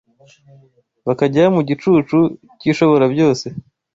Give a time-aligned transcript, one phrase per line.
[1.07, 2.17] bakajya mu gicucu
[2.59, 3.47] cy’Ishoborabyose,